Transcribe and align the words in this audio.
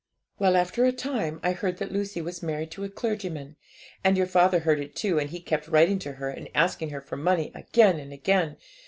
'Well, 0.39 0.55
after 0.55 0.83
a 0.83 0.91
time 0.91 1.39
I 1.43 1.51
heard 1.51 1.77
that 1.77 1.91
Lucy 1.91 2.21
was 2.23 2.41
married 2.41 2.71
to 2.71 2.83
a 2.83 2.89
clergyman, 2.89 3.55
and 4.03 4.17
your 4.17 4.25
father 4.25 4.61
heard 4.61 4.79
it 4.79 4.95
too, 4.95 5.19
and 5.19 5.29
he 5.29 5.39
kept 5.39 5.67
writing 5.67 5.99
to 5.99 6.13
her 6.13 6.31
and 6.31 6.49
asking 6.55 6.89
her 6.89 7.01
for 7.01 7.17
money 7.17 7.51
again 7.53 7.99
and 7.99 8.11
again. 8.11 8.57